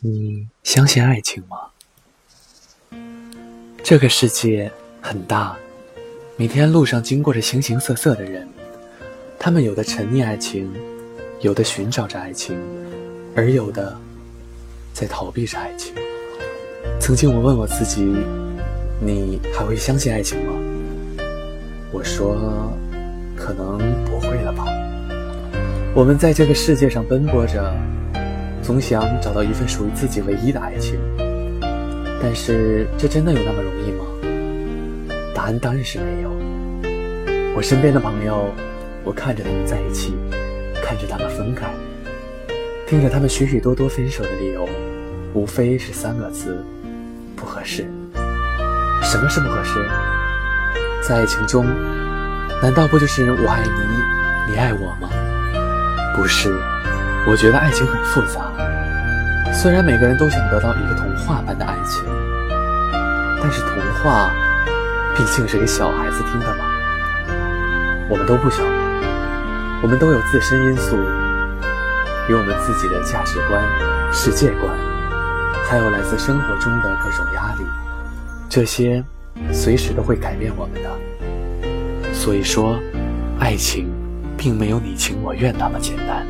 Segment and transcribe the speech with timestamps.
[0.00, 1.56] 你相信爱情吗？
[3.82, 5.56] 这个世界很大，
[6.36, 8.46] 每天路上经过着形形色色的人，
[9.40, 10.72] 他们有的沉溺爱情，
[11.40, 12.56] 有的寻找着爱情，
[13.34, 13.98] 而有的
[14.92, 15.92] 在逃避着爱情。
[17.00, 18.04] 曾经我问我自己
[19.02, 20.52] ：“你还会相信爱情吗？”
[21.90, 22.72] 我说
[23.34, 24.64] ：“可能不会了吧。”
[25.92, 27.74] 我们在这个世界上奔波着。
[28.68, 31.00] 总想找到一份属于自己唯一的爱情，
[32.22, 34.04] 但是这真的有那么容易吗？
[35.34, 36.30] 答案当然是没有。
[37.56, 38.52] 我身边的朋友，
[39.04, 40.12] 我看着他们在一起，
[40.84, 41.66] 看着他们分开，
[42.86, 44.68] 听着他们许许多多分手的理由，
[45.32, 46.62] 无非是三个字：
[47.34, 47.86] 不合适。
[49.02, 49.88] 什么是不合适？
[51.00, 51.64] 在爱情中，
[52.60, 55.08] 难道不就是我爱你，你爱我吗？
[56.14, 56.54] 不是。
[57.30, 58.50] 我觉得爱情很复杂，
[59.52, 62.02] 虽然每个人都想得到一个童话般的爱情，
[63.38, 63.70] 但是童
[64.02, 64.30] 话
[65.14, 66.64] 毕竟是给小孩子听的嘛。
[68.08, 70.96] 我们都不小了，我们都有自身因素，
[72.30, 73.62] 有我们自己的价值观、
[74.10, 74.74] 世界观，
[75.68, 77.66] 还有来自生活中的各种压力，
[78.48, 79.04] 这些
[79.52, 82.14] 随时都会改变我们的。
[82.14, 82.80] 所以说，
[83.38, 83.92] 爱情
[84.34, 86.26] 并没有你情我愿那么简单。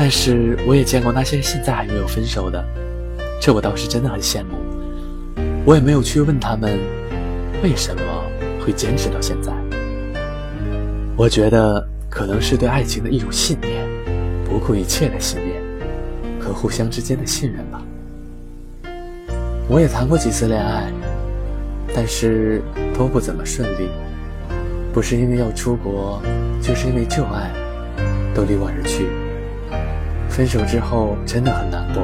[0.00, 2.64] 但是我也见过那些现在还没有分手的，
[3.40, 4.54] 这我倒是真的很羡慕。
[5.64, 6.78] 我也没有去问他们
[7.64, 8.00] 为什么
[8.64, 9.52] 会坚持到现在。
[11.16, 13.84] 我觉得可能是对爱情的一种信念，
[14.44, 15.60] 不顾一切的信念
[16.38, 17.82] 和互相之间的信任吧。
[19.68, 20.92] 我也谈过几次恋爱，
[21.92, 22.62] 但是
[22.96, 23.88] 都不怎么顺利，
[24.92, 26.22] 不是因为要出国，
[26.62, 27.50] 就是因为旧爱
[28.32, 29.08] 都离我而去。
[30.38, 32.00] 分手之后真的很难过，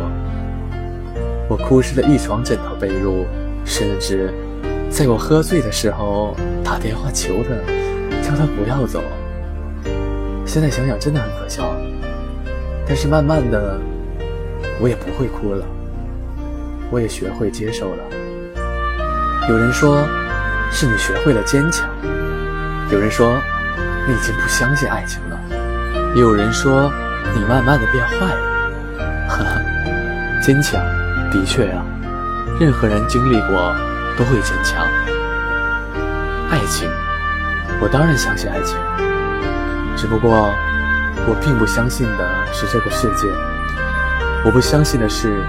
[1.49, 3.25] 我哭湿了一床枕头被褥，
[3.65, 4.35] 甚至
[4.91, 7.55] 在我喝醉的时候打电话求他，
[8.29, 9.01] 叫他不要走。
[10.45, 11.77] 现在想想真的很可笑，
[12.85, 13.79] 但是慢慢的，
[14.81, 15.65] 我也不会哭了，
[16.91, 18.03] 我也学会接受了。
[19.49, 20.05] 有人说
[20.73, 21.89] 是你学会了坚强，
[22.91, 23.33] 有人说
[24.09, 25.41] 你已经不相信爱情了，
[26.17, 26.91] 也有人说。
[27.33, 29.61] 你慢慢的变坏了，哈哈，
[30.43, 30.81] 坚强，
[31.31, 31.85] 的确啊，
[32.61, 33.75] 任何人经历过
[34.19, 34.85] 都会坚强。
[36.51, 36.89] 爱情，
[37.81, 38.77] 我当然相信爱情，
[39.97, 40.31] 只不过
[41.27, 43.29] 我并不相信的是这个世界，
[44.45, 45.43] 我不相信的是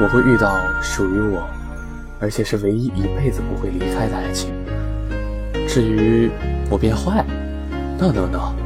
[0.00, 1.48] 我会遇到属于我，
[2.20, 4.52] 而且是唯一一辈子不会离开的爱情。
[5.68, 6.30] 至于
[6.68, 7.24] 我变坏
[7.98, 8.61] ，no no no。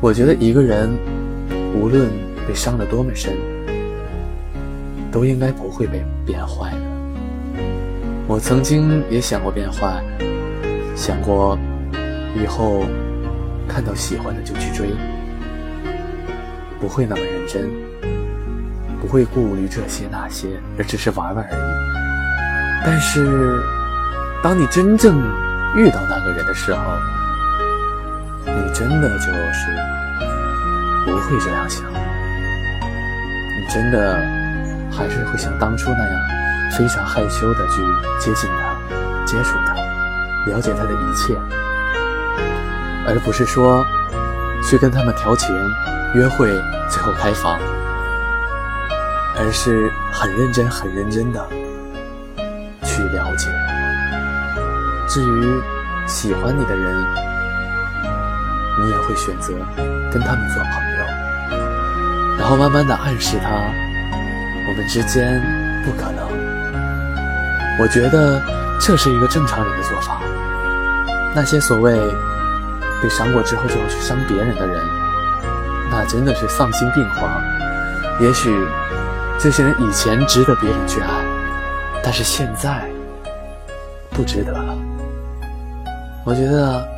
[0.00, 0.90] 我觉得一个人
[1.74, 2.08] 无论
[2.46, 3.32] 被伤得多么深，
[5.10, 6.78] 都应该不会被变坏的。
[8.28, 10.04] 我曾经也想过变坏，
[10.94, 11.58] 想过
[12.40, 12.84] 以后
[13.66, 14.88] 看到喜欢的就去追，
[16.78, 17.70] 不会那么认真，
[19.00, 22.84] 不会顾虑这些那些，而只是玩玩而已。
[22.84, 23.62] 但是，
[24.42, 25.18] 当你真正
[25.74, 26.80] 遇到那个人的时候，
[28.46, 29.70] 你真的就是
[31.04, 34.16] 不会这样想，你真的
[34.90, 36.20] 还是会像当初那样
[36.72, 37.82] 非常害羞的去
[38.18, 38.76] 接近他、
[39.24, 39.74] 接触他、
[40.46, 41.36] 了解他的一切，
[43.06, 43.84] 而不是说
[44.68, 45.54] 去跟他们调情、
[46.14, 46.48] 约会，
[46.88, 47.58] 最后开房，
[49.36, 51.46] 而是很认真、很认真的
[52.82, 53.48] 去了解。
[55.08, 55.60] 至于
[56.06, 57.35] 喜欢你的人。
[58.78, 59.54] 你也会选择
[60.12, 63.48] 跟他们做朋友，然后慢慢的暗示他，
[64.68, 65.40] 我们之间
[65.82, 66.26] 不可能。
[67.80, 68.42] 我觉得
[68.78, 70.20] 这是一个正常人的做法。
[71.34, 71.98] 那些所谓
[73.02, 74.84] 被伤过之后就要去伤别人的人，
[75.90, 77.30] 那真的是丧心病狂。
[78.20, 78.54] 也许
[79.38, 81.08] 这些人以前值得别人去爱，
[82.02, 82.84] 但是现在
[84.10, 84.76] 不值得了。
[86.24, 86.95] 我觉得。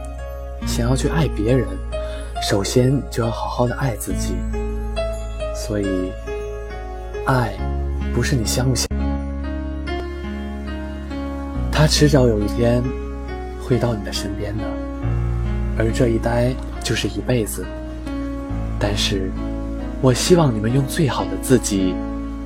[0.67, 1.67] 想要去爱别人，
[2.43, 4.35] 首先就要好好的爱自己。
[5.55, 6.13] 所以，
[7.27, 7.53] 爱
[8.15, 8.89] 不是你相不相，
[11.71, 12.83] 他迟早有一天
[13.63, 14.65] 会到你的身边的，
[15.79, 17.67] 而这一待就是一辈子。
[18.79, 19.31] 但是，
[20.01, 21.95] 我希望你们用最好的自己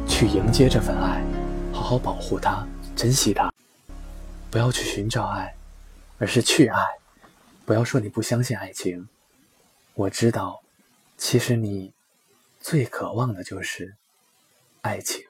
[0.08, 1.22] 去迎接这份爱，
[1.70, 2.66] 好好保护它，
[2.96, 3.52] 珍惜它，
[4.50, 5.54] 不要去寻找爱，
[6.18, 6.78] 而是去爱。
[7.64, 9.08] 不要说你不相信爱情，
[9.94, 10.62] 我知道，
[11.16, 11.92] 其实你
[12.60, 13.94] 最渴望的就是
[14.80, 15.24] 爱情。